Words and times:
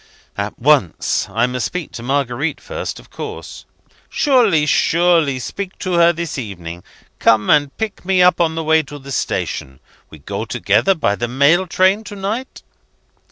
"At 0.35 0.57
once. 0.57 1.27
I 1.29 1.45
must 1.45 1.67
speak 1.67 1.91
to 1.91 2.01
Marguerite 2.01 2.59
first, 2.59 2.99
of 2.99 3.11
course!" 3.11 3.65
"Surely! 4.09 4.65
surely! 4.65 5.37
Speak 5.37 5.77
to 5.77 5.93
her 5.93 6.11
this 6.11 6.39
evening. 6.39 6.83
Come, 7.19 7.51
and 7.51 7.77
pick 7.77 8.03
me 8.03 8.19
up 8.19 8.41
on 8.41 8.55
the 8.55 8.63
way 8.63 8.81
to 8.81 8.97
the 8.97 9.11
station. 9.11 9.79
We 10.09 10.17
go 10.17 10.43
together 10.43 10.95
by 10.95 11.13
the 11.17 11.27
mail 11.27 11.67
train 11.67 12.03
to 12.05 12.15
night?" 12.15 12.63